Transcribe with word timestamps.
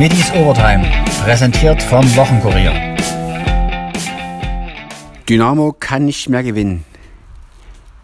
Middies 0.00 0.32
Overtime, 0.32 0.90
präsentiert 1.24 1.82
vom 1.82 2.02
Wochenkurier. 2.16 2.72
Dynamo 5.28 5.76
kann 5.78 6.06
nicht 6.06 6.26
mehr 6.30 6.42
gewinnen. 6.42 6.86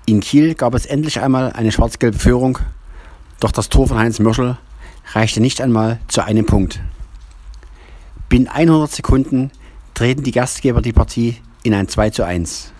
In 0.04 0.20
Kiel 0.20 0.54
gab 0.56 0.74
es 0.74 0.84
endlich 0.84 1.20
einmal 1.20 1.54
eine 1.54 1.72
schwarz-gelbe 1.72 2.18
Führung, 2.18 2.58
doch 3.40 3.50
das 3.50 3.70
Tor 3.70 3.88
von 3.88 3.96
Heinz 3.96 4.18
Mörschel 4.18 4.58
reichte 5.14 5.40
nicht 5.40 5.62
einmal 5.62 5.98
zu 6.08 6.22
einem 6.22 6.44
Punkt. 6.44 6.80
Binnen 8.28 8.48
100 8.48 8.90
Sekunden 8.90 9.50
treten 9.94 10.22
die 10.22 10.32
Gastgeber 10.32 10.82
die 10.82 10.92
Partie 10.92 11.40
in 11.62 11.72
ein 11.72 11.88
2 11.88 12.10
zu 12.10 12.26
1. 12.26 12.74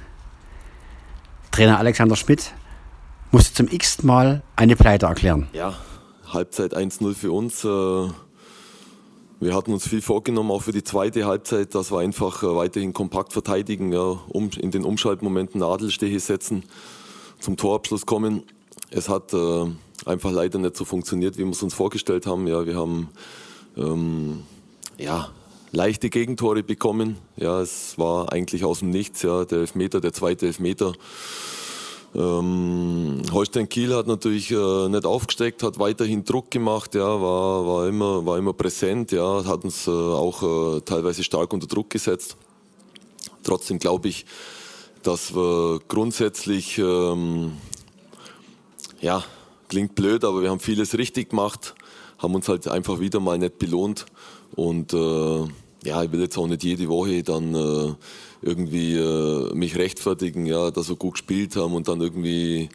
Trainer 1.53 1.79
Alexander 1.79 2.17
Schmidt 2.17 2.53
musste 3.31 3.55
zum 3.55 3.69
x 3.69 4.03
Mal 4.03 4.43
eine 4.57 4.77
Pleite 4.77 5.07
erklären. 5.07 5.49
Ja, 5.55 5.73
Halbzeit 6.31 6.77
1-0 6.77 7.15
für 7.15 7.33
uns. 7.33 7.65
Äh, 7.65 8.11
wir 9.39 9.55
hatten 9.55 9.73
uns 9.73 9.87
viel 9.87 10.01
vorgenommen, 10.01 10.51
auch 10.51 10.63
für 10.63 10.73
die 10.73 10.85
zweite 10.85 11.27
Halbzeit, 11.27 11.75
dass 11.75 11.93
wir 11.93 11.99
einfach 11.99 12.43
äh, 12.43 12.57
weiterhin 12.57 12.93
kompakt 12.93 13.33
verteidigen, 13.33 13.93
ja, 13.93 14.19
um, 14.29 14.51
in 14.59 14.71
den 14.71 14.85
Umschaltmomenten 14.85 15.61
Nadelstiche 15.61 16.21
setzen, 16.21 16.65
zum 17.39 17.57
Torabschluss 17.57 18.07
kommen. 18.07 18.45
Es 18.91 19.09
hat 19.09 19.35
äh, 19.35 19.67
einfach 20.07 20.31
leider 20.31 20.59
nicht 20.59 20.77
so 20.77 20.85
funktioniert, 20.85 21.37
wie 21.37 21.45
wir 21.45 21.51
es 21.51 21.63
uns 21.63 21.75
vorgestellt 21.75 22.27
haben. 22.27 22.47
Ja, 22.47 22.65
wir 22.65 22.77
haben 22.77 23.09
ähm, 23.77 24.43
ja, 24.97 25.29
leichte 25.73 26.09
Gegentore 26.09 26.63
bekommen. 26.63 27.17
Ja, 27.37 27.61
es 27.61 27.99
war 27.99 28.33
eigentlich 28.33 28.65
aus 28.65 28.79
dem 28.79 28.91
Nichts, 28.91 29.23
ja, 29.23 29.45
der 29.45 29.59
Elfmeter, 29.59 30.01
der 30.01 30.13
zweite 30.13 30.47
Elfmeter. 30.47 30.95
Ähm, 32.17 33.21
Holstein 33.31 33.69
Kiel 33.69 33.95
hat 33.95 34.07
natürlich 34.07 34.51
äh, 34.51 34.89
nicht 34.89 35.05
aufgesteckt, 35.05 35.63
hat 35.63 35.79
weiterhin 35.79 36.25
Druck 36.25 36.51
gemacht, 36.51 36.95
ja, 36.95 37.05
war, 37.05 37.67
war, 37.67 37.89
immer, 37.89 38.25
war 38.25 38.39
immer 38.39 38.55
präsent, 38.55 39.13
ja, 39.13 39.45
hat 39.45 39.65
uns 39.65 39.87
äh, 39.87 39.91
auch 39.91 40.77
äh, 40.77 40.81
teilweise 40.81 41.23
stark 41.23 41.53
unter 41.53 41.67
Druck 41.67 41.91
gesetzt. 41.91 42.39
Trotzdem 43.43 43.79
glaube 43.79 44.09
ich, 44.09 44.25
dass 45.03 45.35
wir 45.35 45.81
grundsätzlich, 45.89 46.79
ähm, 46.79 47.53
ja, 49.01 49.23
klingt 49.69 49.95
blöd, 49.95 50.25
aber 50.25 50.41
wir 50.41 50.49
haben 50.51 50.61
vieles 50.61 50.97
richtig 50.97 51.31
gemacht, 51.31 51.75
haben 52.17 52.35
uns 52.35 52.49
halt 52.49 52.67
einfach 52.67 52.99
wieder 52.99 53.21
mal 53.21 53.37
nicht 53.37 53.59
belohnt 53.59 54.07
und 54.55 54.95
äh, 54.95 55.45
ja, 55.87 56.03
ich 56.03 56.13
will 56.13 56.21
jetzt 56.21 56.37
auch 56.37 56.47
nicht 56.47 56.65
jede 56.65 56.89
Woche 56.89 57.23
dann 57.23 57.55
äh, 57.55 57.95
irgendwie 58.43 58.95
äh, 58.95 59.55
mich 59.55 59.77
rechtfertigen, 59.77 60.47
ja, 60.47 60.71
dass 60.71 60.89
wir 60.89 60.97
gut 60.97 61.15
gespielt 61.15 61.57
haben 61.57 61.75
und 61.75 61.89
dann 61.89 62.01
irgendwie 62.01 62.69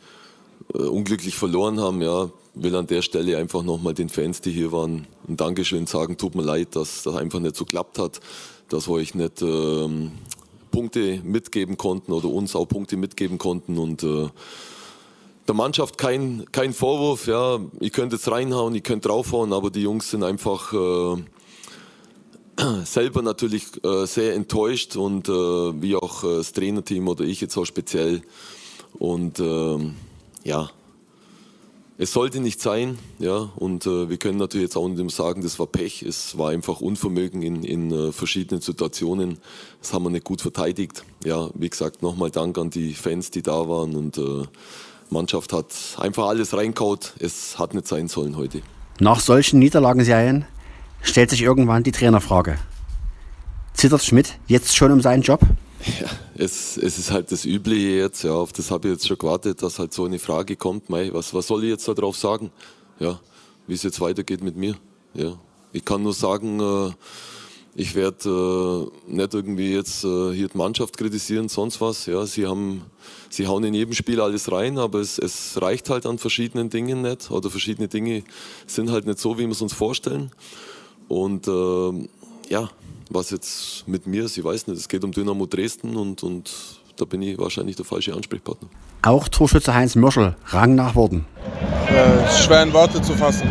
äh, 0.73 0.77
unglücklich 0.77 1.35
verloren 1.35 1.79
haben, 1.79 2.01
ja. 2.01 2.29
Will 2.53 2.75
an 2.75 2.87
der 2.87 3.01
Stelle 3.01 3.37
einfach 3.37 3.63
nochmal 3.63 3.93
den 3.93 4.09
Fans, 4.09 4.41
die 4.41 4.51
hier 4.51 4.73
waren, 4.73 5.07
ein 5.27 5.37
Dankeschön 5.37 5.87
sagen. 5.87 6.17
Tut 6.17 6.35
mir 6.35 6.41
leid, 6.41 6.75
dass 6.75 7.03
das 7.03 7.15
einfach 7.15 7.39
nicht 7.39 7.55
so 7.55 7.63
klappt 7.63 7.97
hat, 7.97 8.19
dass 8.67 8.89
wir 8.89 8.95
euch 8.95 9.15
nicht 9.15 9.41
ähm, 9.41 10.11
Punkte 10.69 11.21
mitgeben 11.23 11.77
konnten 11.77 12.11
oder 12.11 12.27
uns 12.27 12.53
auch 12.55 12.65
Punkte 12.65 12.97
mitgeben 12.97 13.37
konnten 13.37 13.77
und 13.77 14.03
äh, 14.03 14.27
der 15.47 15.55
Mannschaft 15.55 15.97
kein, 15.97 16.45
kein 16.51 16.73
Vorwurf, 16.73 17.27
ja, 17.27 17.59
ihr 17.79 17.89
könnt 17.89 18.11
jetzt 18.11 18.29
reinhauen, 18.29 18.75
ihr 18.75 18.81
könnt 18.81 19.05
draufhauen, 19.05 19.53
aber 19.53 19.69
die 19.69 19.81
Jungs 19.81 20.11
sind 20.11 20.23
einfach 20.23 20.73
äh, 20.73 21.23
selber 22.85 23.21
natürlich 23.21 23.83
äh, 23.83 24.05
sehr 24.05 24.35
enttäuscht 24.35 24.95
und 24.95 25.29
äh, 25.29 25.31
wie 25.31 25.95
auch 25.95 26.23
äh, 26.23 26.37
das 26.37 26.51
Trainerteam 26.53 27.07
oder 27.07 27.23
ich 27.23 27.41
jetzt 27.41 27.57
auch 27.57 27.65
speziell. 27.65 28.21
Und 28.99 29.39
ähm, 29.39 29.95
ja, 30.43 30.69
es 31.97 32.13
sollte 32.13 32.39
nicht 32.39 32.59
sein, 32.59 32.97
ja, 33.19 33.51
und 33.55 33.85
äh, 33.85 34.09
wir 34.09 34.17
können 34.17 34.39
natürlich 34.39 34.65
jetzt 34.65 34.75
auch 34.75 34.87
nicht 34.87 35.15
sagen, 35.15 35.43
das 35.43 35.59
war 35.59 35.67
Pech, 35.67 36.01
es 36.01 36.35
war 36.37 36.49
einfach 36.49 36.81
Unvermögen 36.81 37.43
in, 37.43 37.63
in 37.63 37.91
äh, 37.91 38.11
verschiedenen 38.11 38.59
Situationen. 38.59 39.37
Das 39.79 39.93
haben 39.93 40.03
wir 40.03 40.09
nicht 40.09 40.25
gut 40.25 40.41
verteidigt. 40.41 41.03
Ja, 41.23 41.49
wie 41.53 41.69
gesagt, 41.69 42.01
nochmal 42.01 42.31
Dank 42.31 42.57
an 42.57 42.71
die 42.71 42.95
Fans, 42.95 43.29
die 43.29 43.43
da 43.43 43.69
waren 43.69 43.95
und 43.95 44.17
äh, 44.17 44.43
Mannschaft 45.11 45.53
hat 45.53 45.67
einfach 45.97 46.25
alles 46.25 46.55
reinkaut. 46.55 47.13
Es 47.19 47.59
hat 47.59 47.75
nicht 47.75 47.87
sein 47.87 48.07
sollen 48.07 48.35
heute. 48.35 48.61
Nach 48.99 49.19
solchen 49.19 49.59
Niederlagenserien 49.59 50.45
stellt 51.01 51.29
sich 51.29 51.41
irgendwann 51.41 51.83
die 51.83 51.91
Trainerfrage. 51.91 52.57
Zittert 53.73 54.03
Schmidt 54.03 54.37
jetzt 54.47 54.75
schon 54.75 54.91
um 54.91 55.01
seinen 55.01 55.21
Job? 55.21 55.41
Ja, 55.99 56.09
es, 56.35 56.77
es 56.77 56.99
ist 56.99 57.11
halt 57.11 57.31
das 57.31 57.45
Übliche 57.45 57.89
jetzt, 57.89 58.23
ja, 58.23 58.33
auf 58.33 58.53
das 58.53 58.69
habe 58.69 58.87
ich 58.87 58.93
jetzt 58.93 59.07
schon 59.07 59.17
gewartet, 59.17 59.63
dass 59.63 59.79
halt 59.79 59.93
so 59.93 60.05
eine 60.05 60.19
Frage 60.19 60.55
kommt, 60.55 60.89
mei, 60.89 61.11
was, 61.11 61.33
was 61.33 61.47
soll 61.47 61.63
ich 61.63 61.69
jetzt 61.71 61.87
darauf 61.87 62.15
sagen, 62.15 62.51
ja, 62.99 63.19
wie 63.65 63.73
es 63.73 63.83
jetzt 63.83 63.99
weitergeht 63.99 64.43
mit 64.43 64.55
mir, 64.55 64.75
ja. 65.13 65.37
Ich 65.73 65.85
kann 65.85 66.03
nur 66.03 66.13
sagen, 66.13 66.59
äh, 66.59 66.91
ich 67.73 67.95
werde 67.95 68.91
äh, 69.07 69.11
nicht 69.13 69.33
irgendwie 69.33 69.73
jetzt 69.73 70.03
äh, 70.03 70.33
hier 70.33 70.49
die 70.49 70.57
Mannschaft 70.57 70.97
kritisieren, 70.97 71.47
sonst 71.47 71.79
was, 71.79 72.05
ja, 72.05 72.25
sie 72.25 72.45
haben, 72.45 72.83
sie 73.29 73.47
hauen 73.47 73.63
in 73.63 73.73
jedem 73.73 73.93
Spiel 73.93 74.19
alles 74.19 74.51
rein, 74.51 74.77
aber 74.77 74.99
es, 74.99 75.17
es 75.17 75.59
reicht 75.61 75.89
halt 75.89 76.05
an 76.05 76.17
verschiedenen 76.17 76.69
Dingen 76.69 77.01
nicht, 77.01 77.31
oder 77.31 77.49
verschiedene 77.49 77.87
Dinge 77.87 78.23
sind 78.67 78.91
halt 78.91 79.05
nicht 79.05 79.19
so, 79.19 79.37
wie 79.37 79.43
wir 79.43 79.51
es 79.51 79.61
uns 79.61 79.73
vorstellen. 79.73 80.31
Und 81.11 81.45
äh, 81.45 82.07
ja, 82.47 82.69
was 83.09 83.31
jetzt 83.31 83.85
mit 83.85 84.07
mir 84.07 84.23
ist, 84.23 84.37
ich 84.37 84.43
weiß 84.45 84.67
nicht, 84.67 84.79
es 84.79 84.87
geht 84.87 85.03
um 85.03 85.11
Dynamo 85.11 85.45
Dresden 85.45 85.97
und, 85.97 86.23
und 86.23 86.49
da 86.95 87.03
bin 87.03 87.21
ich 87.21 87.37
wahrscheinlich 87.37 87.75
der 87.75 87.83
falsche 87.83 88.13
Ansprechpartner. 88.13 88.69
Auch 89.01 89.27
Torschütze 89.27 89.73
Heinz 89.73 89.95
Mörschel 89.95 90.37
rang 90.45 90.75
nach 90.75 90.95
Worten. 90.95 91.25
Äh, 91.89 92.31
schwer 92.31 92.63
in 92.63 92.71
Worte 92.71 93.01
zu 93.01 93.13
fassen. 93.13 93.49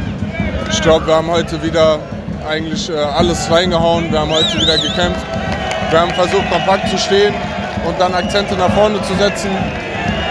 Ich 0.70 0.80
glaube, 0.80 1.06
wir 1.06 1.16
haben 1.16 1.30
heute 1.30 1.62
wieder 1.62 1.98
eigentlich 2.48 2.88
äh, 2.88 2.94
alles 2.94 3.50
reingehauen. 3.50 4.10
Wir 4.10 4.20
haben 4.20 4.30
heute 4.30 4.58
wieder 4.58 4.78
gekämpft. 4.78 5.26
Wir 5.90 6.00
haben 6.00 6.12
versucht, 6.12 6.50
kompakt 6.50 6.88
zu 6.88 6.96
stehen 6.96 7.34
und 7.86 8.00
dann 8.00 8.14
Akzente 8.14 8.54
nach 8.54 8.72
vorne 8.72 9.02
zu 9.02 9.14
setzen. 9.16 9.50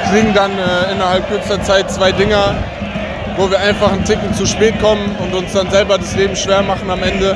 Kriegen 0.09 0.33
dann 0.33 0.51
äh, 0.57 0.93
innerhalb 0.93 1.27
kürzester 1.27 1.61
Zeit 1.61 1.91
zwei 1.91 2.11
Dinger, 2.11 2.55
wo 3.37 3.49
wir 3.49 3.59
einfach 3.59 3.91
einen 3.91 4.03
Ticken 4.05 4.33
zu 4.33 4.45
spät 4.45 4.79
kommen 4.81 5.15
und 5.21 5.33
uns 5.33 5.53
dann 5.53 5.69
selber 5.69 5.97
das 5.97 6.15
Leben 6.15 6.35
schwer 6.35 6.61
machen 6.61 6.89
am 6.89 7.03
Ende. 7.03 7.35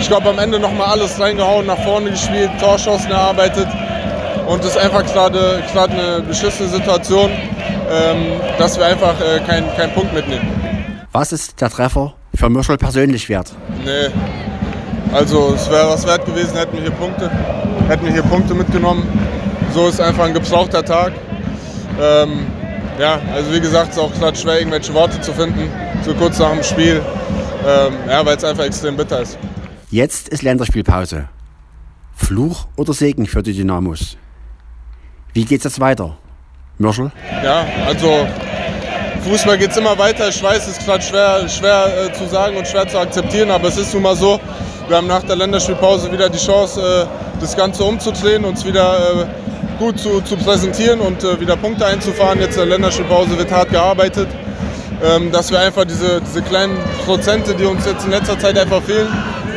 Ich 0.00 0.08
glaube, 0.08 0.28
am 0.28 0.38
Ende 0.38 0.58
nochmal 0.58 0.88
alles 0.88 1.18
reingehauen, 1.20 1.66
nach 1.66 1.78
vorne 1.78 2.10
gespielt, 2.10 2.50
Torschancen 2.60 3.10
erarbeitet. 3.10 3.68
Und 4.46 4.60
es 4.60 4.70
ist 4.70 4.78
einfach 4.78 5.04
gerade 5.04 5.62
eine 5.74 6.22
beschissene 6.22 6.68
Situation, 6.68 7.30
ähm, 7.90 8.40
dass 8.58 8.78
wir 8.78 8.86
einfach 8.86 9.14
äh, 9.20 9.40
keinen 9.40 9.68
kein 9.76 9.92
Punkt 9.92 10.12
mitnehmen. 10.14 10.48
Was 11.12 11.32
ist 11.32 11.60
der 11.60 11.70
Treffer 11.70 12.14
für 12.34 12.48
Mürschel 12.48 12.78
persönlich 12.78 13.28
wert? 13.28 13.52
Nee. 13.84 14.08
Also 15.12 15.54
es 15.54 15.70
wäre 15.70 15.88
was 15.88 16.06
wert 16.06 16.26
gewesen, 16.26 16.56
hätten 16.56 16.76
wir 16.76 16.82
hier 16.82 16.90
Punkte, 16.92 17.30
hätten 17.88 18.04
wir 18.04 18.12
hier 18.12 18.22
Punkte 18.22 18.54
mitgenommen. 18.54 19.06
So 19.72 19.88
ist 19.88 20.00
einfach 20.00 20.24
ein 20.24 20.34
gebrauchter 20.34 20.84
Tag. 20.84 21.12
Ähm, 22.00 22.46
ja, 22.98 23.20
also 23.34 23.52
wie 23.52 23.60
gesagt, 23.60 23.90
es 23.90 23.96
ist 23.96 24.02
auch 24.02 24.12
gerade 24.14 24.36
schwer, 24.36 24.58
irgendwelche 24.58 24.92
Worte 24.94 25.20
zu 25.20 25.32
finden, 25.32 25.70
so 26.04 26.14
kurz 26.14 26.38
nach 26.38 26.52
dem 26.52 26.62
Spiel, 26.62 27.02
ähm, 27.66 27.94
ja, 28.08 28.24
weil 28.24 28.36
es 28.36 28.44
einfach 28.44 28.64
extrem 28.64 28.96
bitter 28.96 29.20
ist. 29.20 29.38
Jetzt 29.90 30.28
ist 30.28 30.42
Länderspielpause. 30.42 31.28
Fluch 32.14 32.66
oder 32.76 32.92
Segen 32.92 33.26
für 33.26 33.42
die 33.42 33.54
Dynamos? 33.54 34.16
Wie 35.32 35.44
geht's 35.44 35.64
jetzt 35.64 35.80
weiter? 35.80 36.16
Mörschel? 36.78 37.10
Ja, 37.42 37.64
also 37.86 38.26
Fußball 39.22 39.58
geht 39.58 39.70
es 39.70 39.76
immer 39.76 39.96
weiter. 39.98 40.28
Ich 40.28 40.42
weiß, 40.42 40.66
es 40.66 40.78
ist 40.78 40.84
gerade 40.84 41.02
schwer, 41.02 41.48
schwer 41.48 42.06
äh, 42.06 42.12
zu 42.12 42.26
sagen 42.26 42.56
und 42.56 42.66
schwer 42.66 42.86
zu 42.88 42.98
akzeptieren, 42.98 43.50
aber 43.50 43.68
es 43.68 43.76
ist 43.76 43.92
nun 43.94 44.02
mal 44.02 44.16
so. 44.16 44.40
Wir 44.88 44.96
haben 44.96 45.06
nach 45.06 45.22
der 45.22 45.36
Länderspielpause 45.36 46.10
wieder 46.10 46.28
die 46.28 46.38
Chance, 46.38 46.80
äh, 46.80 47.40
das 47.40 47.56
Ganze 47.56 47.84
umzudrehen, 47.84 48.44
uns 48.44 48.64
wieder 48.64 49.22
äh, 49.22 49.26
gut 49.78 49.98
zu, 49.98 50.20
zu 50.20 50.36
präsentieren 50.36 51.00
und 51.00 51.22
äh, 51.22 51.40
wieder 51.40 51.56
Punkte 51.56 51.86
einzufahren. 51.86 52.40
Jetzt 52.40 52.56
in 52.56 52.60
der 52.60 52.66
Länderspielpause 52.66 53.38
wird 53.38 53.50
hart 53.50 53.70
gearbeitet, 53.70 54.28
ähm, 55.02 55.30
dass 55.30 55.50
wir 55.50 55.60
einfach 55.60 55.84
diese, 55.84 56.20
diese 56.20 56.42
kleinen 56.42 56.76
Prozente, 57.04 57.54
die 57.54 57.64
uns 57.64 57.86
jetzt 57.86 58.04
in 58.04 58.10
letzter 58.10 58.38
Zeit 58.38 58.58
einfach 58.58 58.82
fehlen, 58.82 59.08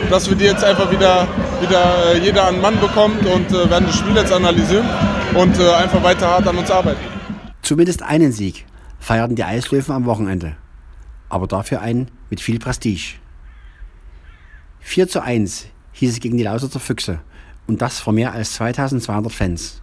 dass 0.09 0.29
wir 0.29 0.35
die 0.35 0.45
jetzt 0.45 0.63
einfach 0.63 0.91
wieder, 0.91 1.27
wieder 1.61 2.13
äh, 2.13 2.19
jeder 2.19 2.47
an 2.47 2.61
Mann 2.61 2.79
bekommt 2.79 3.25
und 3.25 3.49
äh, 3.49 3.69
werden 3.69 3.85
das 3.87 3.97
Spiel 3.97 4.15
jetzt 4.15 4.31
analysieren 4.31 4.85
und 5.33 5.59
äh, 5.59 5.71
einfach 5.73 6.03
weiter 6.03 6.27
hart 6.27 6.47
an 6.47 6.57
uns 6.57 6.69
arbeiten. 6.69 6.99
Zumindest 7.61 8.03
einen 8.03 8.31
Sieg 8.31 8.65
feierten 8.99 9.35
die 9.35 9.43
Eislöwen 9.43 9.95
am 9.95 10.05
Wochenende, 10.05 10.55
aber 11.29 11.47
dafür 11.47 11.81
einen 11.81 12.11
mit 12.29 12.41
viel 12.41 12.59
Prestige. 12.59 13.15
4 14.81 15.07
zu 15.07 15.21
1 15.21 15.67
hieß 15.93 16.11
es 16.11 16.19
gegen 16.19 16.37
die 16.37 16.43
Lausitzer 16.43 16.79
Füchse 16.79 17.19
und 17.67 17.81
das 17.81 17.99
vor 17.99 18.13
mehr 18.13 18.33
als 18.33 18.53
2200 18.53 19.31
Fans. 19.31 19.80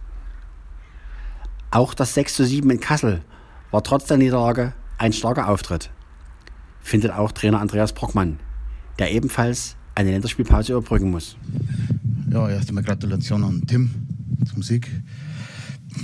Auch 1.71 1.93
das 1.93 2.15
6 2.15 2.33
zu 2.33 2.45
7 2.45 2.67
in 2.71 2.79
Kassel 2.79 3.21
war 3.69 3.83
trotz 3.83 4.05
der 4.05 4.17
Niederlage 4.17 4.73
ein 4.97 5.13
starker 5.13 5.47
Auftritt, 5.49 5.91
findet 6.81 7.11
auch 7.11 7.31
Trainer 7.31 7.61
Andreas 7.61 7.93
Brockmann, 7.93 8.39
der 8.97 9.11
ebenfalls 9.11 9.75
eine 9.93 10.09
Länderspielpause 10.09 10.73
überbrücken 10.73 11.11
muss. 11.11 11.37
Ja, 12.31 12.49
erst 12.49 12.69
einmal 12.69 12.83
Gratulation 12.83 13.43
an 13.43 13.63
Tim 13.67 13.91
zum 14.51 14.63
Sieg. 14.63 14.89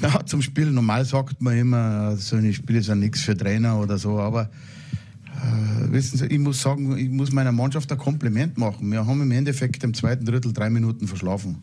Ja, 0.02 0.26
zum 0.26 0.42
Spiel. 0.42 0.72
Normal 0.72 1.06
sagt 1.06 1.42
man 1.42 1.58
immer, 1.58 2.18
so 2.18 2.36
ein 2.36 2.52
Spiel 2.54 2.78
ist 2.78 2.88
ja 2.88 2.96
nichts 2.96 3.22
für 3.22 3.38
Trainer 3.38 3.80
oder 3.80 4.00
so, 4.00 4.20
aber 4.20 4.50
äh, 5.28 5.92
wissen 5.92 6.18
Sie, 6.18 6.26
ich 6.26 6.40
muss 6.40 6.60
sagen, 6.62 6.98
ich 6.98 7.10
muss 7.10 7.32
meiner 7.32 7.52
Mannschaft 7.52 7.92
ein 7.92 7.98
Kompliment 7.98 8.58
machen. 8.58 8.92
Wir 8.92 9.06
haben 9.06 9.22
im 9.22 9.32
Endeffekt 9.32 9.84
im 9.84 9.94
zweiten 9.94 10.26
Drittel 10.26 10.52
drei 10.52 10.70
Minuten 10.72 11.08
verschlafen. 11.08 11.62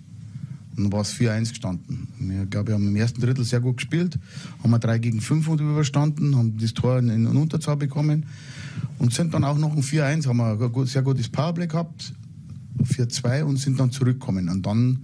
Dann 0.76 0.92
war 0.92 1.02
es 1.02 1.12
4-1 1.14 1.50
gestanden. 1.50 2.08
Ich 2.18 2.50
glaube, 2.50 2.68
wir 2.68 2.74
haben 2.74 2.88
im 2.88 2.96
ersten 2.96 3.20
Drittel 3.20 3.44
sehr 3.44 3.60
gut 3.60 3.76
gespielt, 3.76 4.18
haben 4.62 4.70
wir 4.70 4.78
3 4.78 4.98
gegen 4.98 5.20
5 5.20 5.46
überstanden, 5.48 6.36
haben 6.36 6.56
das 6.58 6.72
Tor 6.74 6.98
in, 6.98 7.08
in 7.08 7.26
Unterzahl 7.26 7.76
bekommen 7.76 8.26
und 8.98 9.12
sind 9.12 9.34
dann 9.34 9.44
auch 9.44 9.58
noch 9.58 9.76
ein 9.76 9.82
4-1, 9.82 10.26
haben 10.26 10.38
wir 10.38 10.58
ein 10.58 10.86
sehr 10.86 11.02
gutes 11.02 11.28
Powerplay 11.28 11.66
gehabt, 11.66 12.14
4-2 12.82 13.42
und 13.42 13.58
sind 13.58 13.78
dann 13.78 13.90
zurückgekommen. 13.90 14.48
Und 14.48 14.64
dann, 14.64 15.00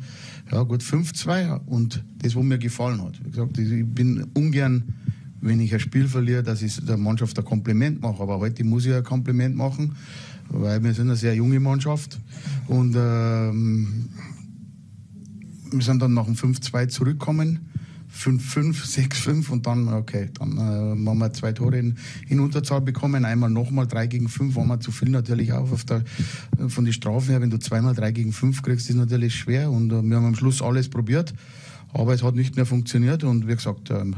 ja 0.51 0.63
gut, 0.63 0.83
5-2 0.83 1.67
und 1.67 2.03
das, 2.23 2.35
was 2.35 2.43
mir 2.43 2.59
gefallen 2.59 3.03
hat. 3.03 3.23
Wie 3.25 3.31
gesagt, 3.31 3.59
ich 3.59 3.87
bin 3.87 4.27
ungern 4.35 4.85
wenn 5.41 5.61
ich 5.61 5.73
ein 5.73 5.81
Spiel 5.81 6.09
verliere, 6.09 6.43
dass 6.43 6.63
ich 6.63 6.85
der 6.85 6.97
Mannschaft 6.97 7.39
ein 7.39 7.45
Kompliment 7.45 8.01
mache. 8.01 8.23
Aber 8.23 8.39
heute 8.39 8.65
muss 8.65 8.87
ich 8.87 8.95
ein 8.95 9.05
Kompliment 9.05 9.57
machen, 9.57 9.95
weil 10.49 10.83
wir 10.83 10.93
sind 10.95 11.07
eine 11.07 11.17
sehr 11.17 11.35
junge 11.35 11.61
Mannschaft. 11.61 12.19
Und 12.67 12.97
ähm, 12.97 14.09
wir 15.71 15.83
sind 15.83 16.01
dann 16.01 16.15
nach 16.15 16.25
dem 16.25 16.35
5-2 16.35 16.89
zurückgekommen. 16.89 17.61
5-5, 18.15 19.11
6-5 19.13 19.51
und 19.51 19.67
dann, 19.67 19.89
okay, 19.89 20.31
dann 20.39 20.57
äh, 20.57 20.61
haben 20.61 21.19
wir 21.19 21.33
zwei 21.33 21.53
Tore 21.53 21.79
in, 21.79 21.97
in 22.29 22.41
Unterzahl 22.41 22.81
bekommen. 22.81 23.25
Einmal 23.25 23.51
nochmal 23.51 23.87
3 23.87 24.07
gegen 24.07 24.29
5, 24.29 24.57
waren 24.57 24.69
wir 24.69 24.81
zu 24.81 24.91
viel 24.93 25.11
natürlich 25.11 25.53
auch 25.53 25.71
auf 25.71 25.85
der, 25.85 26.03
von 26.69 26.85
den 26.85 26.95
Strafen 26.95 27.31
her. 27.31 27.41
Wenn 27.41 27.51
du 27.51 27.59
zweimal 27.59 27.95
3 27.95 28.13
gegen 28.13 28.33
5 28.33 28.63
kriegst, 28.63 28.89
ist 28.89 28.97
natürlich 28.97 29.35
schwer 29.35 29.71
und 29.71 29.93
äh, 29.93 30.03
wir 30.03 30.17
haben 30.17 30.25
am 30.25 30.35
Schluss 30.35 30.63
alles 30.63 30.89
probiert. 30.89 31.35
Aber 31.93 32.13
es 32.13 32.23
hat 32.23 32.35
nicht 32.35 32.57
mehr 32.57 32.67
funktioniert 32.67 33.25
und 33.25 33.49
wie 33.49 33.55
gesagt, 33.55 33.91
ähm, 33.91 34.15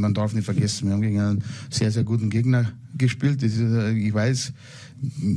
man 0.00 0.12
darf 0.12 0.34
nicht 0.34 0.44
vergessen, 0.44 0.88
wir 0.88 0.94
haben 0.94 1.02
gegen 1.02 1.20
einen 1.20 1.44
sehr, 1.70 1.90
sehr 1.90 2.04
guten 2.04 2.28
Gegner 2.28 2.72
gespielt. 2.96 3.42
Ist, 3.42 3.58
äh, 3.58 3.92
ich 3.92 4.12
weiß, 4.12 4.52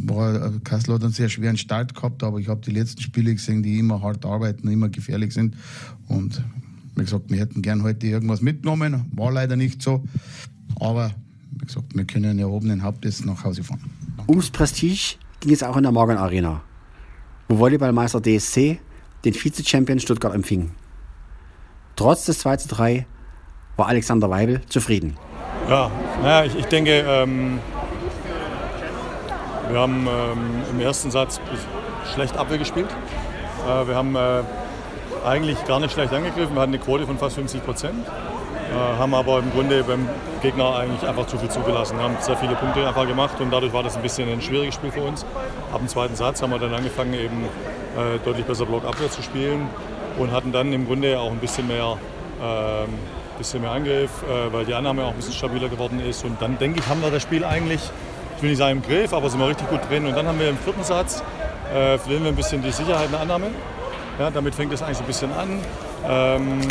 war, 0.06 0.52
Kassel 0.64 0.96
hat 0.96 1.04
einen 1.04 1.12
sehr 1.12 1.30
schweren 1.30 1.58
Start 1.58 1.94
gehabt, 1.94 2.24
aber 2.24 2.40
ich 2.40 2.48
habe 2.48 2.62
die 2.62 2.72
letzten 2.72 3.02
Spiele 3.02 3.34
gesehen, 3.34 3.64
die 3.64 3.80
immer 3.80 4.02
hart 4.02 4.26
arbeiten, 4.26 4.68
immer 4.70 4.90
gefährlich 4.90 5.34
sind. 5.34 5.56
Und 6.08 6.44
wie 6.96 7.04
gesagt, 7.04 7.30
wir 7.30 7.40
hätten 7.40 7.62
gern 7.62 7.84
heute 7.84 8.08
irgendwas 8.08 8.42
mitgenommen, 8.42 9.06
war 9.14 9.32
leider 9.32 9.56
nicht 9.56 9.82
so. 9.82 10.04
Aber 10.80 11.12
wie 11.52 11.66
gesagt, 11.66 11.96
wir 11.96 12.06
können 12.06 12.40
erhobenen 12.40 12.84
Hauptes 12.84 13.26
nach 13.26 13.44
Hause 13.44 13.64
fahren. 13.64 13.82
Ums 14.28 14.50
Prestige 14.50 15.16
ging 15.40 15.52
es 15.52 15.64
auch 15.64 15.78
in 15.78 15.84
der 15.84 15.92
Morgan 15.92 16.18
Arena, 16.18 16.62
wo 17.48 17.58
Volleyballmeister 17.58 18.22
DSC 18.22 18.80
den 19.26 19.34
Vize-Champion 19.34 20.00
Stuttgart 20.00 20.34
empfing. 20.34 20.72
Trotz 21.96 22.26
des 22.26 22.40
2 22.40 22.58
zu 22.58 22.68
3 22.70 23.06
war 23.76 23.88
Alexander 23.88 24.30
Weibel 24.30 24.62
zufrieden. 24.68 25.18
Ja, 25.68 25.92
naja, 26.22 26.46
ich, 26.46 26.56
ich 26.56 26.66
denke, 26.66 27.04
ähm, 27.06 27.60
wir 29.70 29.80
haben 29.80 30.08
ähm, 30.08 30.64
im 30.72 30.80
ersten 30.80 31.12
Satz 31.12 31.40
schlecht 32.14 32.38
Abwehr 32.38 32.58
gespielt. 32.58 32.90
Äh, 33.68 33.88
wir 33.88 33.96
haben 33.96 34.16
äh, 34.16 34.42
eigentlich 35.26 35.64
gar 35.66 35.80
nicht 35.80 35.94
schlecht 35.94 36.14
angegriffen. 36.14 36.56
Wir 36.56 36.62
hatten 36.62 36.74
eine 36.74 36.82
Quote 36.82 37.06
von 37.06 37.18
fast 37.18 37.36
50 37.36 37.64
Prozent. 37.64 38.06
Äh, 38.06 39.00
haben 39.00 39.14
aber 39.16 39.40
im 39.40 39.52
Grunde 39.52 39.84
beim 39.84 40.08
Gegner 40.42 40.76
eigentlich 40.76 41.08
einfach 41.08 41.26
zu 41.28 41.38
viel 41.38 41.50
zugelassen. 41.50 41.98
Wir 41.98 42.04
haben 42.04 42.18
sehr 42.20 42.38
viele 42.38 42.56
Punkte 42.56 42.88
einfach 42.88 43.08
gemacht 43.08 43.40
und 43.42 43.52
dadurch 43.52 43.74
war 43.74 43.84
das 43.84 43.96
ein 43.96 44.02
bisschen 44.02 44.30
ein 44.30 44.42
schwieriges 44.42 44.76
Spiel 44.76 44.92
für 44.92 45.02
uns. 45.02 45.26
Ab 45.72 45.80
dem 45.80 45.88
zweiten 45.88 46.16
Satz 46.16 46.42
haben 46.42 46.52
wir 46.52 46.60
dann 46.60 46.74
angefangen, 46.74 47.14
eben 47.14 47.46
äh, 47.98 48.20
deutlich 48.24 48.46
besser 48.46 48.66
Blockabwehr 48.66 49.10
zu 49.10 49.22
spielen 49.22 49.68
und 50.18 50.32
hatten 50.32 50.52
dann 50.52 50.72
im 50.72 50.86
Grunde 50.86 51.20
auch 51.20 51.32
ein 51.32 51.40
bisschen 51.40 51.68
mehr, 51.68 51.98
ähm, 52.42 52.90
bisschen 53.38 53.62
mehr 53.62 53.72
Angriff, 53.72 54.12
äh, 54.24 54.54
weil 54.54 54.66
die 54.66 54.74
Annahme 54.74 55.04
auch 55.04 55.10
ein 55.10 55.16
bisschen 55.16 55.34
stabiler 55.34 55.70
geworden 55.70 56.00
ist. 56.00 56.24
Und 56.24 56.42
dann 56.42 56.58
denke 56.60 56.80
ich, 56.80 56.88
haben 56.88 57.02
wir 57.02 57.10
das 57.10 57.24
Spiel 57.24 57.44
eigentlich, 57.44 57.82
ich 58.40 58.44
will 58.44 58.52
nicht 58.52 58.60
sagen 58.60 58.78
im 58.78 58.82
Griff, 58.82 59.12
aber 59.12 59.30
sind 59.30 59.42
wir 59.42 59.50
richtig 59.50 59.70
gut 59.70 59.82
drin. 59.90 60.06
Und 60.06 60.16
dann 60.16 60.26
haben 60.26 60.40
wir 60.40 60.48
im 60.48 60.58
vierten 60.58 60.82
Satz, 60.82 61.22
äh, 61.74 61.98
verlieren 61.98 62.24
wir 62.24 62.32
ein 62.32 62.38
bisschen 62.38 62.64
die 62.64 62.72
Sicherheit 62.72 63.08
in 63.08 63.12
der 63.12 63.20
Annahme. 63.20 63.48
Ja, 64.18 64.32
damit 64.32 64.56
fängt 64.56 64.72
es 64.72 64.82
eigentlich 64.82 64.98
so 64.98 65.04
ein 65.04 65.08
bisschen 65.08 65.32
an. 65.34 65.60
Ähm, 66.08 66.62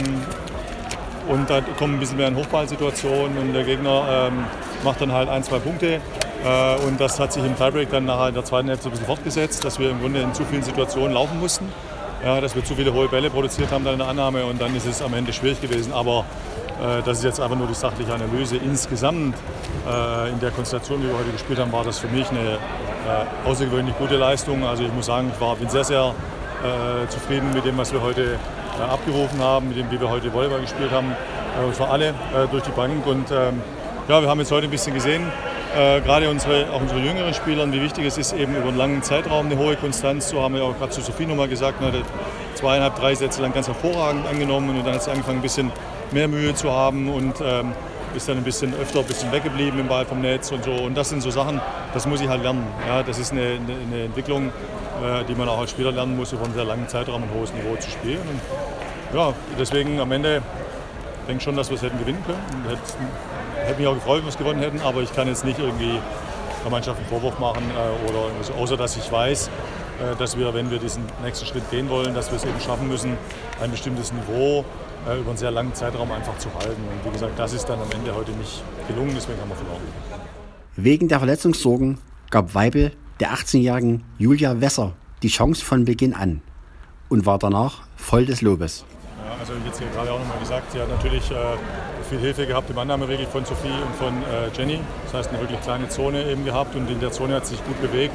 und 1.28 1.50
da 1.50 1.60
kommen 1.78 1.96
ein 1.96 2.00
bisschen 2.00 2.16
mehr 2.16 2.28
in 2.28 2.36
Hochballsituationen 2.36 3.36
und 3.36 3.52
der 3.52 3.64
Gegner 3.64 4.30
ähm, 4.30 4.44
macht 4.82 5.02
dann 5.02 5.12
halt 5.12 5.28
ein, 5.28 5.44
zwei 5.44 5.58
Punkte. 5.58 6.00
Äh, 6.42 6.86
und 6.86 6.98
das 6.98 7.20
hat 7.20 7.34
sich 7.34 7.44
im 7.44 7.54
Tiebreak 7.54 7.90
dann 7.90 8.06
nachher 8.06 8.28
in 8.28 8.34
der 8.34 8.46
zweiten 8.46 8.68
Hälfte 8.68 8.88
ein 8.88 8.92
bisschen 8.92 9.06
fortgesetzt, 9.06 9.62
dass 9.62 9.78
wir 9.78 9.90
im 9.90 10.00
Grunde 10.00 10.20
in 10.22 10.32
zu 10.32 10.46
vielen 10.46 10.62
Situationen 10.62 11.12
laufen 11.12 11.38
mussten 11.38 11.70
ja, 12.24 12.40
dass 12.40 12.54
wir 12.54 12.64
zu 12.64 12.74
viele 12.74 12.92
hohe 12.92 13.08
Bälle 13.08 13.30
produziert 13.30 13.70
haben 13.70 13.84
dann 13.84 13.94
in 13.94 13.98
der 14.00 14.08
Annahme 14.08 14.44
und 14.44 14.60
dann 14.60 14.74
ist 14.74 14.86
es 14.86 15.02
am 15.02 15.14
Ende 15.14 15.32
schwierig 15.32 15.60
gewesen. 15.60 15.92
Aber 15.92 16.24
äh, 16.80 17.02
das 17.04 17.18
ist 17.18 17.24
jetzt 17.24 17.40
einfach 17.40 17.56
nur 17.56 17.66
die 17.66 17.74
sachliche 17.74 18.12
Analyse. 18.12 18.56
Insgesamt 18.56 19.36
in 20.30 20.38
der 20.40 20.50
Konstellation, 20.50 21.00
die 21.00 21.08
wir 21.08 21.16
heute 21.16 21.30
gespielt 21.30 21.58
haben, 21.58 21.72
war 21.72 21.84
das 21.84 21.98
für 21.98 22.08
mich 22.08 22.28
eine 22.30 22.58
äh, 23.08 23.48
außergewöhnlich 23.48 23.96
gute 23.96 24.16
Leistung. 24.16 24.64
Also 24.64 24.82
ich 24.82 24.92
muss 24.92 25.06
sagen, 25.06 25.30
ich 25.34 25.40
war, 25.40 25.56
bin 25.56 25.68
sehr, 25.68 25.84
sehr 25.84 26.14
äh, 26.62 27.08
zufrieden 27.08 27.50
mit 27.54 27.64
dem, 27.64 27.78
was 27.78 27.92
wir 27.92 28.02
heute 28.02 28.38
äh, 28.78 28.82
abgerufen 28.82 29.40
haben, 29.40 29.68
mit 29.68 29.78
dem, 29.78 29.90
wie 29.90 30.00
wir 30.00 30.10
heute 30.10 30.32
Volleyball 30.32 30.60
gespielt 30.60 30.90
haben. 30.90 31.16
Äh, 31.58 31.64
und 31.64 31.74
zwar 31.74 31.90
alle 31.90 32.14
durch 32.50 32.64
die 32.64 32.70
Bank. 32.70 33.06
Und 33.06 33.30
ähm, 33.30 33.62
ja, 34.08 34.20
wir 34.20 34.28
haben 34.28 34.40
jetzt 34.40 34.52
heute 34.52 34.66
ein 34.66 34.70
bisschen 34.70 34.94
gesehen, 34.94 35.22
äh, 35.76 36.00
gerade 36.00 36.30
unsere, 36.30 36.70
auch 36.72 36.80
unsere 36.80 37.00
jüngeren 37.00 37.34
Spieler, 37.34 37.70
wie 37.70 37.82
wichtig 37.82 38.06
es 38.06 38.16
ist, 38.16 38.32
eben 38.32 38.56
über 38.56 38.68
einen 38.68 38.78
langen 38.78 39.02
Zeitraum 39.02 39.46
eine 39.46 39.58
hohe 39.58 39.76
Konstanz 39.76 40.28
zu 40.28 40.42
haben. 40.42 40.54
Wir 40.54 40.62
haben 40.62 40.72
auch 40.72 40.78
gerade 40.78 40.92
zu 40.92 41.02
Sophie 41.02 41.26
nochmal 41.26 41.48
gesagt, 41.48 41.80
ne, 41.80 41.92
zweieinhalb, 42.54 42.96
drei 42.96 43.14
Sätze 43.14 43.42
lang 43.42 43.52
ganz 43.52 43.66
hervorragend 43.66 44.26
angenommen 44.26 44.70
und 44.70 44.86
dann 44.86 44.94
hat 44.94 45.02
sie 45.02 45.10
angefangen, 45.10 45.38
ein 45.38 45.42
bisschen 45.42 45.70
mehr 46.10 46.26
Mühe 46.26 46.54
zu 46.54 46.72
haben 46.72 47.10
und 47.12 47.34
ähm, 47.42 47.72
ist 48.14 48.28
dann 48.28 48.36
ein 48.36 48.44
bisschen 48.44 48.74
öfter 48.74 49.00
ein 49.00 49.06
bisschen 49.06 49.30
weggeblieben 49.32 49.78
im 49.80 49.88
Ball 49.88 50.04
vom 50.04 50.20
Netz 50.20 50.50
und 50.50 50.64
so. 50.64 50.72
Und 50.72 50.96
das 50.96 51.08
sind 51.08 51.22
so 51.22 51.30
Sachen, 51.30 51.60
das 51.94 52.06
muss 52.06 52.20
ich 52.20 52.28
halt 52.28 52.42
lernen. 52.42 52.66
Ja, 52.86 53.02
das 53.02 53.18
ist 53.18 53.32
eine, 53.32 53.42
eine, 53.42 53.74
eine 53.86 54.04
Entwicklung, 54.04 54.48
äh, 54.48 55.24
die 55.28 55.34
man 55.34 55.48
auch 55.48 55.58
als 55.58 55.70
Spieler 55.70 55.92
lernen 55.92 56.16
muss, 56.16 56.32
über 56.32 56.44
einen 56.44 56.54
sehr 56.54 56.64
langen 56.64 56.88
Zeitraum 56.88 57.22
ein 57.22 57.30
hohes 57.34 57.52
Niveau 57.52 57.76
zu 57.76 57.90
spielen. 57.90 58.20
Und 58.20 59.18
ja, 59.18 59.32
deswegen 59.58 60.00
am 60.00 60.12
Ende 60.12 60.42
denke 61.26 61.38
ich 61.38 61.42
schon, 61.42 61.56
dass 61.56 61.68
wir 61.70 61.76
es 61.76 61.82
hätten 61.82 61.98
gewinnen 61.98 62.22
können. 62.26 62.40
Hätte 63.64 63.78
mich 63.78 63.86
auch 63.86 63.94
gefreut, 63.94 64.18
wenn 64.18 64.24
wir 64.24 64.30
es 64.30 64.38
gewonnen 64.38 64.60
hätten, 64.60 64.80
aber 64.80 65.02
ich 65.02 65.14
kann 65.14 65.28
jetzt 65.28 65.44
nicht 65.44 65.58
irgendwie 65.58 65.98
der 66.64 66.70
Mannschaft 66.70 66.98
einen 66.98 67.08
Vorwurf 67.08 67.38
machen 67.38 67.62
äh, 67.70 68.10
oder 68.10 68.24
so, 68.42 68.52
außer 68.54 68.76
dass 68.76 68.96
ich 68.96 69.10
weiß, 69.10 69.50
dass 70.18 70.36
wir, 70.38 70.54
wenn 70.54 70.70
wir 70.70 70.78
diesen 70.78 71.02
nächsten 71.22 71.46
Schritt 71.46 71.70
gehen 71.70 71.88
wollen, 71.88 72.14
dass 72.14 72.30
wir 72.30 72.36
es 72.36 72.44
eben 72.44 72.60
schaffen 72.60 72.88
müssen, 72.88 73.16
ein 73.60 73.70
bestimmtes 73.70 74.12
Niveau 74.12 74.64
äh, 75.06 75.18
über 75.18 75.30
einen 75.30 75.38
sehr 75.38 75.50
langen 75.50 75.74
Zeitraum 75.74 76.10
einfach 76.12 76.36
zu 76.38 76.52
halten. 76.54 76.82
Und 76.82 77.04
wie 77.04 77.12
gesagt, 77.12 77.38
das 77.38 77.52
ist 77.52 77.66
dann 77.68 77.80
am 77.80 77.90
Ende 77.92 78.14
heute 78.14 78.32
nicht 78.32 78.62
gelungen, 78.86 79.12
deswegen 79.14 79.40
haben 79.40 79.50
wir 79.50 79.56
verloren. 79.56 79.80
Wegen 80.76 81.08
der 81.08 81.18
Verletzungssorgen 81.18 81.98
gab 82.30 82.54
Weibel 82.54 82.92
der 83.20 83.32
18-jährigen 83.32 84.04
Julia 84.18 84.60
Wesser 84.60 84.92
die 85.22 85.28
Chance 85.28 85.64
von 85.64 85.84
Beginn 85.84 86.14
an 86.14 86.40
und 87.08 87.26
war 87.26 87.38
danach 87.38 87.82
voll 87.96 88.26
des 88.26 88.42
Lobes. 88.42 88.84
Ja, 89.24 89.40
also 89.40 89.52
jetzt 89.66 89.78
hier 89.78 89.88
gerade 89.88 90.12
auch 90.12 90.18
nochmal 90.18 90.38
gesagt, 90.38 90.72
sie 90.72 90.80
hat 90.80 90.88
natürlich 90.88 91.30
äh, 91.30 91.34
viel 92.08 92.18
Hilfe 92.18 92.46
gehabt 92.46 92.70
im 92.70 92.78
Annahmeregel 92.78 93.26
von 93.26 93.44
Sophie 93.44 93.68
und 93.68 93.94
von 93.96 94.14
äh, 94.22 94.56
Jenny. 94.56 94.78
Das 95.04 95.14
heißt, 95.14 95.30
eine 95.30 95.40
wirklich 95.40 95.60
kleine 95.60 95.88
Zone 95.88 96.30
eben 96.30 96.44
gehabt 96.44 96.74
und 96.76 96.88
in 96.88 97.00
der 97.00 97.10
Zone 97.10 97.34
hat 97.34 97.46
sie 97.46 97.56
sich 97.56 97.64
gut 97.64 97.80
bewegt. 97.80 98.14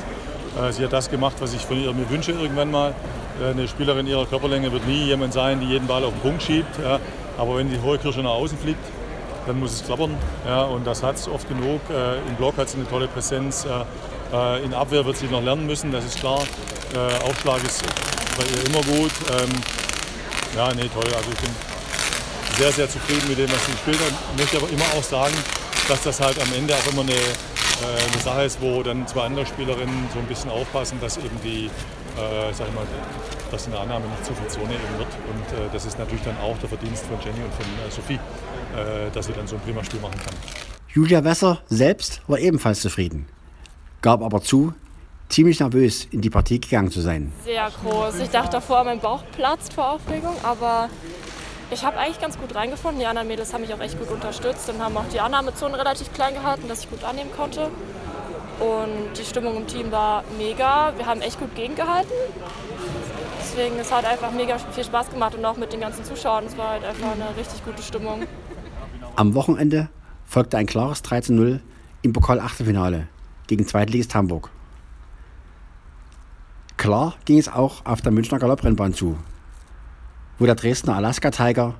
Äh, 0.59 0.71
sie 0.71 0.83
hat 0.83 0.93
das 0.93 1.09
gemacht, 1.09 1.35
was 1.39 1.53
ich 1.53 1.65
von 1.65 1.81
ihr 1.81 1.91
mir 1.93 2.09
wünsche 2.09 2.31
irgendwann 2.31 2.71
mal. 2.71 2.93
Äh, 3.41 3.51
eine 3.51 3.67
Spielerin 3.67 4.07
ihrer 4.07 4.25
Körperlänge 4.25 4.71
wird 4.71 4.87
nie 4.87 5.05
jemand 5.05 5.33
sein, 5.33 5.59
die 5.59 5.67
jeden 5.67 5.87
Ball 5.87 6.03
auf 6.03 6.13
den 6.13 6.21
Punkt 6.21 6.43
schiebt. 6.43 6.79
Aber 7.37 7.57
wenn 7.57 7.69
die 7.69 7.79
hohe 7.81 7.97
Kirsche 7.97 8.21
nach 8.21 8.31
außen 8.31 8.57
fliegt, 8.57 8.83
dann 9.47 9.59
muss 9.59 9.73
es 9.73 9.85
klappern. 9.85 10.15
Und 10.73 10.85
das 10.85 11.03
hat 11.03 11.15
es 11.15 11.27
oft 11.27 11.47
genug. 11.49 11.81
Äh, 11.89 12.17
Im 12.29 12.35
Block 12.37 12.57
hat 12.57 12.69
sie 12.69 12.77
eine 12.77 12.87
tolle 12.87 13.07
Präsenz. 13.07 13.65
In 14.65 14.73
Abwehr 14.73 15.05
wird 15.05 15.17
sie 15.17 15.27
noch 15.27 15.43
lernen 15.43 15.67
müssen, 15.67 15.91
das 15.91 16.05
ist 16.05 16.19
klar. 16.19 16.41
Aufschlag 17.23 17.63
ist 17.63 17.83
bei 18.35 18.43
ihr 18.43 18.65
immer 18.65 18.81
gut. 18.81 19.11
Ähm, 19.29 19.49
ja, 20.55 20.73
nee, 20.73 20.89
toll. 20.89 21.05
Also 21.05 21.29
ich 21.31 21.37
bin 21.39 21.51
sehr, 22.57 22.71
sehr 22.71 22.89
zufrieden 22.89 23.29
mit 23.29 23.37
dem, 23.37 23.51
was 23.51 23.63
sie 23.65 23.73
gespielt 23.73 23.99
hat. 23.99 24.13
Ich 24.33 24.41
möchte 24.41 24.57
aber 24.57 24.69
immer 24.69 24.85
auch 24.97 25.03
sagen, 25.03 25.35
dass 25.87 26.01
das 26.01 26.19
halt 26.19 26.41
am 26.41 26.51
Ende 26.57 26.73
auch 26.73 26.91
immer 26.91 27.03
eine, 27.03 27.13
eine 27.87 28.21
Sache 28.21 28.43
ist, 28.43 28.61
wo 28.61 28.83
dann 28.83 29.07
zwei 29.07 29.25
andere 29.25 29.45
Spielerinnen 29.45 30.07
so 30.13 30.19
ein 30.19 30.25
bisschen 30.25 30.49
aufpassen, 30.49 30.99
dass 31.01 31.17
eben 31.17 31.37
die, 31.43 31.65
äh, 31.65 32.53
sag 32.53 32.67
ich 32.67 32.73
mal, 32.73 32.85
dass 33.51 33.65
in 33.65 33.71
der 33.71 33.81
Annahme 33.81 34.05
nicht 34.07 34.25
zu 34.25 34.33
viel 34.33 34.47
Zone 34.47 34.73
eben 34.73 34.97
wird. 34.97 35.07
Und 35.27 35.59
äh, 35.59 35.69
das 35.71 35.85
ist 35.85 35.99
natürlich 35.99 36.23
dann 36.23 36.37
auch 36.37 36.57
der 36.59 36.69
Verdienst 36.69 37.05
von 37.05 37.17
Jenny 37.23 37.43
und 37.43 37.53
von 37.53 37.65
äh, 37.65 37.91
Sophie, 37.91 38.15
äh, 38.15 39.11
dass 39.13 39.27
sie 39.27 39.33
dann 39.33 39.47
so 39.47 39.55
ein 39.55 39.61
prima 39.61 39.83
Spiel 39.83 39.99
machen 39.99 40.19
kann. 40.25 40.35
Julia 40.93 41.23
Wesser 41.23 41.61
selbst 41.67 42.21
war 42.27 42.39
ebenfalls 42.39 42.81
zufrieden, 42.81 43.27
gab 44.01 44.21
aber 44.21 44.41
zu, 44.41 44.73
ziemlich 45.29 45.59
nervös 45.59 46.07
in 46.11 46.21
die 46.21 46.29
Partie 46.29 46.61
gegangen 46.61 46.91
zu 46.91 47.01
sein. 47.01 47.33
Sehr 47.43 47.69
groß. 47.81 48.19
Ich 48.19 48.29
dachte 48.29 48.51
davor, 48.51 48.83
mein 48.83 48.99
Bauch 48.99 49.23
platzt 49.35 49.73
vor 49.73 49.93
Aufregung, 49.93 50.35
aber 50.43 50.89
ich 51.73 51.83
habe 51.83 51.97
eigentlich 51.97 52.19
ganz 52.19 52.37
gut 52.37 52.55
reingefunden. 52.55 52.99
Die 52.99 53.05
anderen 53.05 53.27
Mädels 53.27 53.53
haben 53.53 53.61
mich 53.61 53.73
auch 53.73 53.79
echt 53.79 53.97
gut 53.99 54.09
unterstützt 54.09 54.69
und 54.69 54.81
haben 54.81 54.95
auch 54.95 55.07
die 55.11 55.19
Annahmezonen 55.19 55.75
relativ 55.75 56.13
klein 56.13 56.33
gehalten, 56.33 56.67
dass 56.67 56.81
ich 56.81 56.89
gut 56.89 57.03
annehmen 57.03 57.31
konnte. 57.35 57.69
Und 58.59 59.17
die 59.17 59.25
Stimmung 59.25 59.57
im 59.57 59.67
Team 59.67 59.91
war 59.91 60.23
mega. 60.37 60.93
Wir 60.95 61.05
haben 61.05 61.21
echt 61.21 61.39
gut 61.39 61.55
gegengehalten. 61.55 62.11
Deswegen, 63.39 63.77
es 63.79 63.91
hat 63.91 64.05
einfach 64.05 64.31
mega 64.31 64.57
viel 64.57 64.83
Spaß 64.83 65.09
gemacht 65.09 65.35
und 65.35 65.43
auch 65.43 65.57
mit 65.57 65.73
den 65.73 65.81
ganzen 65.81 66.05
Zuschauern. 66.05 66.45
Es 66.45 66.57
war 66.57 66.69
halt 66.69 66.85
einfach 66.85 67.11
eine 67.11 67.35
richtig 67.37 67.63
gute 67.65 67.81
Stimmung. 67.81 68.23
Am 69.15 69.33
Wochenende 69.33 69.89
folgte 70.25 70.57
ein 70.57 70.65
klares 70.65 71.03
13-0 71.03 71.59
im 72.01 72.13
Pokal-Achtelfinale. 72.13 72.97
2 72.97 72.99
zu 72.99 73.05
1 73.05 73.07
gegen 73.47 73.67
Zweitligist 73.67 74.15
Hamburg. 74.15 74.49
Klar 76.77 77.15
ging 77.25 77.37
es 77.37 77.49
auch 77.49 77.85
auf 77.85 78.01
der 78.01 78.11
Münchner 78.11 78.39
Galopprennbahn 78.39 78.93
zu, 78.93 79.17
wo 80.39 80.45
der 80.45 80.55
Dresdner 80.55 80.95
Alaska 80.95 81.31
Tiger 81.31 81.75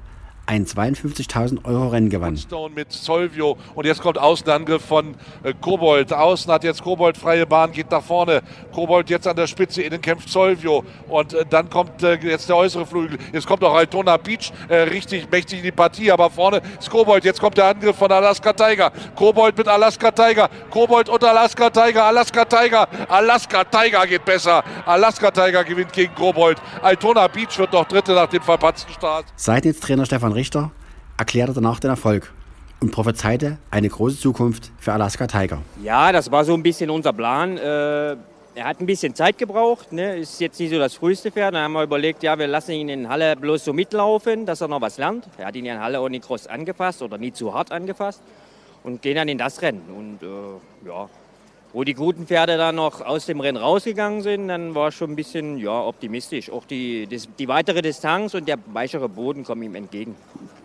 ein 0.45 0.65
52.000 0.65 1.63
Euro 1.65 1.87
Rennen 1.87 2.09
gewann. 2.09 2.35
Stone 2.35 2.73
mit 2.75 2.91
Solvio 2.91 3.57
und 3.75 3.85
jetzt 3.85 4.01
kommt 4.01 4.17
Außenangriff 4.17 4.83
von 4.83 5.15
äh, 5.43 5.53
Kobold. 5.61 6.11
Außen 6.11 6.51
hat 6.51 6.63
jetzt 6.63 6.83
Kobold 6.83 7.17
freie 7.17 7.45
Bahn, 7.45 7.71
geht 7.71 7.89
nach 7.91 8.03
vorne. 8.03 8.41
Kobold 8.73 9.09
jetzt 9.09 9.25
an 9.25 9.35
der 9.37 9.47
Spitze, 9.47 9.81
innen 9.83 10.01
kämpft 10.01 10.29
Solvio 10.29 10.83
und 11.07 11.33
äh, 11.33 11.45
dann 11.49 11.69
kommt 11.69 12.03
äh, 12.03 12.15
jetzt 12.15 12.49
der 12.49 12.57
äußere 12.57 12.85
Flügel. 12.85 13.17
Jetzt 13.31 13.47
kommt 13.47 13.63
auch 13.63 13.73
Altona 13.73 14.17
Beach 14.17 14.51
richtig 14.69 15.29
mächtig 15.31 15.59
in 15.59 15.63
die 15.63 15.71
Partie, 15.71 16.11
aber 16.11 16.29
vorne 16.29 16.61
ist 16.79 16.89
Kobold. 16.89 17.23
Jetzt 17.23 17.39
kommt 17.39 17.57
der 17.57 17.65
Angriff 17.65 17.95
von 17.95 18.11
Alaska 18.11 18.53
Tiger. 18.53 18.91
Kobold 19.15 19.57
mit 19.57 19.67
Alaska 19.67 20.11
Tiger. 20.11 20.49
Kobold 20.69 21.09
und 21.09 21.23
Alaska 21.23 21.69
Tiger. 21.69 22.05
Alaska 22.05 22.45
Tiger. 22.45 22.87
Alaska 23.07 23.63
Tiger 23.63 24.05
geht 24.07 24.25
besser. 24.25 24.63
Alaska 24.85 25.31
Tiger 25.31 25.63
gewinnt 25.63 25.93
gegen 25.93 26.13
Kobold. 26.15 26.57
Altona 26.81 27.27
Beach 27.27 27.57
wird 27.57 27.71
noch 27.73 27.87
Dritte 27.87 28.13
nach 28.13 28.27
dem 28.27 28.41
verpatzten 28.41 28.93
Start. 28.93 29.25
Seitens 29.35 29.79
Trainer 29.79 30.05
Stefan 30.05 30.32
Richter 30.35 30.71
erklärte 31.17 31.53
danach 31.53 31.79
den 31.79 31.89
Erfolg 31.89 32.31
und 32.79 32.91
prophezeite 32.91 33.57
eine 33.71 33.89
große 33.89 34.19
Zukunft 34.19 34.71
für 34.77 34.93
Alaska 34.93 35.27
Tiger. 35.27 35.61
Ja, 35.81 36.11
das 36.11 36.31
war 36.31 36.43
so 36.43 36.53
ein 36.53 36.63
bisschen 36.63 36.89
unser 36.89 37.13
Plan. 37.13 37.57
Äh, 37.57 38.17
er 38.55 38.65
hat 38.65 38.79
ein 38.79 38.85
bisschen 38.85 39.15
Zeit 39.15 39.37
gebraucht, 39.37 39.91
ne? 39.91 40.17
ist 40.17 40.39
jetzt 40.39 40.59
nicht 40.59 40.71
so 40.71 40.77
das 40.77 40.93
früheste 40.93 41.31
Pferd. 41.31 41.55
Dann 41.55 41.63
haben 41.63 41.73
wir 41.73 41.83
überlegt, 41.83 42.21
ja, 42.23 42.37
wir 42.37 42.47
lassen 42.47 42.73
ihn 42.73 42.89
in 42.89 43.09
Halle 43.09 43.35
bloß 43.35 43.65
so 43.65 43.73
mitlaufen, 43.73 44.45
dass 44.45 44.61
er 44.61 44.67
noch 44.67 44.81
was 44.81 44.97
lernt. 44.97 45.27
Er 45.37 45.47
hat 45.47 45.55
ihn 45.55 45.65
ja 45.65 45.75
in 45.75 45.79
Halle 45.79 45.99
auch 45.99 46.09
nicht 46.09 46.25
groß 46.25 46.47
angefasst 46.47 47.01
oder 47.01 47.17
nie 47.17 47.33
zu 47.33 47.53
hart 47.53 47.71
angefasst 47.71 48.21
und 48.83 49.01
gehen 49.01 49.15
dann 49.15 49.27
in 49.27 49.37
das 49.37 49.61
Rennen. 49.61 49.81
Und 49.89 50.19
äh, 50.21 50.87
ja, 50.87 51.09
wo 51.73 51.83
die 51.83 51.95
guten 51.95 52.27
Pferde 52.27 52.55
dann 52.57 52.75
noch 52.75 53.01
aus 53.01 53.25
dem 53.25 53.39
Rennen 53.39 53.57
rausgegangen 53.57 54.21
sind, 54.21 54.47
dann 54.47 54.75
war 54.75 54.91
schon 54.91 55.11
ein 55.11 55.15
bisschen 55.15 55.57
ja, 55.57 55.81
optimistisch. 55.81 56.51
Auch 56.51 56.65
die, 56.65 57.07
die, 57.07 57.19
die 57.39 57.47
weitere 57.47 57.81
Distanz 57.81 58.35
und 58.35 58.47
der 58.47 58.57
weichere 58.67 59.09
Boden 59.09 59.43
kommen 59.43 59.63
ihm 59.63 59.73
entgegen. 59.73 60.15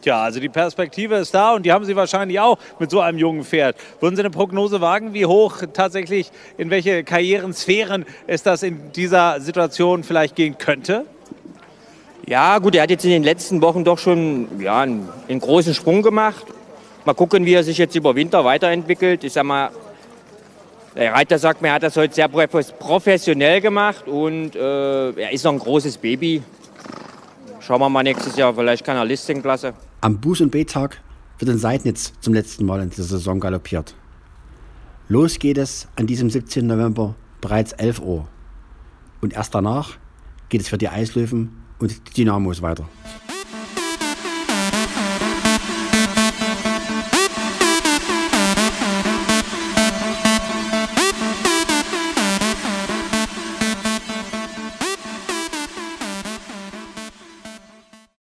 Tja, 0.02 0.22
also 0.22 0.38
die 0.38 0.50
Perspektive 0.50 1.16
ist 1.16 1.34
da 1.34 1.54
und 1.54 1.64
die 1.64 1.72
haben 1.72 1.86
Sie 1.86 1.96
wahrscheinlich 1.96 2.38
auch 2.38 2.58
mit 2.78 2.90
so 2.90 3.00
einem 3.00 3.18
jungen 3.18 3.42
Pferd. 3.42 3.76
Würden 4.00 4.16
Sie 4.16 4.22
eine 4.22 4.30
Prognose 4.30 4.82
wagen, 4.82 5.14
wie 5.14 5.24
hoch 5.24 5.62
tatsächlich, 5.72 6.30
in 6.58 6.68
welche 6.70 7.02
Karrierensphären 7.04 8.04
es 8.26 8.42
das 8.42 8.62
in 8.62 8.92
dieser 8.92 9.40
Situation 9.40 10.04
vielleicht 10.04 10.36
gehen 10.36 10.58
könnte? 10.58 11.06
Ja, 12.26 12.58
gut, 12.58 12.74
er 12.74 12.82
hat 12.82 12.90
jetzt 12.90 13.06
in 13.06 13.10
den 13.10 13.22
letzten 13.22 13.62
Wochen 13.62 13.82
doch 13.82 13.98
schon 13.98 14.60
ja, 14.60 14.80
einen, 14.80 15.08
einen 15.26 15.40
großen 15.40 15.72
Sprung 15.72 16.02
gemacht. 16.02 16.44
Mal 17.06 17.14
gucken, 17.14 17.46
wie 17.46 17.54
er 17.54 17.64
sich 17.64 17.78
jetzt 17.78 17.96
über 17.96 18.14
Winter 18.14 18.44
weiterentwickelt. 18.44 19.24
Ich 19.24 19.32
sag 19.32 19.44
mal, 19.44 19.70
der 20.98 21.12
Reiter 21.12 21.38
sagt 21.38 21.62
mir, 21.62 21.68
er 21.68 21.74
hat 21.74 21.84
das 21.84 21.96
heute 21.96 22.12
sehr 22.12 22.28
professionell 22.28 23.60
gemacht 23.60 24.08
und 24.08 24.56
äh, 24.56 25.10
er 25.12 25.32
ist 25.32 25.44
noch 25.44 25.52
ein 25.52 25.58
großes 25.60 25.96
Baby. 25.98 26.42
Schauen 27.60 27.80
wir 27.80 27.88
mal 27.88 28.02
nächstes 28.02 28.36
Jahr, 28.36 28.52
vielleicht 28.52 28.84
kann 28.84 28.96
er 28.96 29.04
Listingklasse. 29.04 29.74
Am 30.00 30.18
Buß- 30.18 30.42
und 30.42 30.50
B-Tag 30.50 31.00
wird 31.38 31.50
in 31.52 31.58
Seidnitz 31.58 32.12
zum 32.20 32.34
letzten 32.34 32.66
Mal 32.66 32.82
in 32.82 32.90
dieser 32.90 33.04
Saison 33.04 33.38
galoppiert. 33.38 33.94
Los 35.08 35.38
geht 35.38 35.56
es 35.58 35.86
an 35.94 36.08
diesem 36.08 36.30
17. 36.30 36.66
November 36.66 37.14
bereits 37.40 37.72
11 37.72 38.00
Uhr. 38.00 38.26
Und 39.20 39.34
erst 39.34 39.54
danach 39.54 39.98
geht 40.48 40.62
es 40.62 40.68
für 40.68 40.78
die 40.78 40.88
Eislöwen 40.88 41.62
und 41.78 42.08
die 42.08 42.24
Dynamos 42.24 42.60
weiter. 42.60 42.88